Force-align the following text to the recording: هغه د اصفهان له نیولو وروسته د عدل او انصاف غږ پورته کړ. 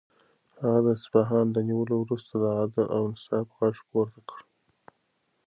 هغه 0.61 0.79
د 0.85 0.87
اصفهان 0.97 1.45
له 1.55 1.61
نیولو 1.67 1.95
وروسته 1.99 2.33
د 2.43 2.45
عدل 2.61 2.85
او 2.95 3.01
انصاف 3.11 3.47
غږ 3.59 3.75
پورته 3.89 4.19
کړ. 4.29 4.39